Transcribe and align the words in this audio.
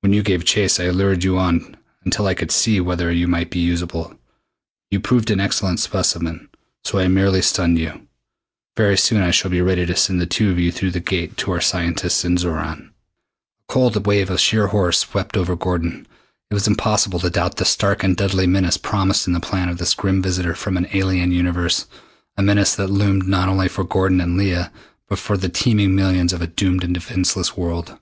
When 0.00 0.12
you 0.12 0.24
gave 0.24 0.44
chase 0.44 0.80
I 0.80 0.88
lured 0.90 1.22
you 1.22 1.38
on 1.38 1.76
until 2.04 2.26
I 2.26 2.34
could 2.34 2.50
see 2.50 2.80
whether 2.80 3.12
you 3.12 3.28
might 3.28 3.48
be 3.48 3.60
usable. 3.60 4.18
You 4.90 4.98
proved 4.98 5.30
an 5.30 5.38
excellent 5.38 5.78
specimen, 5.78 6.48
so 6.82 6.98
I 6.98 7.06
merely 7.06 7.42
stunned 7.42 7.78
you. 7.78 8.08
Very 8.76 8.98
soon 8.98 9.20
now 9.20 9.28
I 9.28 9.30
shall 9.30 9.52
be 9.52 9.60
ready 9.62 9.86
to 9.86 9.94
send 9.94 10.20
the 10.20 10.26
two 10.26 10.50
of 10.50 10.58
you 10.58 10.72
through 10.72 10.90
the 10.90 10.98
Gate 10.98 11.36
to 11.36 11.52
our 11.52 11.60
scientists 11.60 12.24
in 12.24 12.36
Xoran." 12.38 12.88
A 12.88 12.92
cold 13.68 14.04
wave 14.04 14.30
of 14.30 14.40
sheer 14.40 14.66
horror 14.66 14.90
swept 14.90 15.36
over 15.36 15.54
Gordon. 15.54 16.08
It 16.50 16.54
was 16.54 16.66
impossible 16.66 17.20
to 17.20 17.30
doubt 17.30 17.58
the 17.58 17.64
stark 17.64 18.02
and 18.02 18.16
deadly 18.16 18.48
menace 18.48 18.76
promised 18.76 19.28
in 19.28 19.32
the 19.32 19.38
plan 19.38 19.68
of 19.68 19.78
this 19.78 19.94
grim 19.94 20.20
visitor 20.22 20.56
from 20.56 20.76
an 20.76 20.88
alien 20.92 21.30
universe 21.30 21.86
a 22.36 22.42
menace 22.42 22.74
that 22.74 22.88
loomed 22.90 23.28
not 23.28 23.48
only 23.48 23.68
for 23.68 23.84
Gordon 23.84 24.20
and 24.20 24.36
Leah 24.36 24.72
but 25.06 25.20
for 25.20 25.36
the 25.36 25.48
teeming 25.48 25.94
millions 25.94 26.32
of 26.32 26.42
a 26.42 26.48
doomed 26.48 26.82
and 26.82 26.94
defenseless 26.94 27.56
world. 27.56 27.96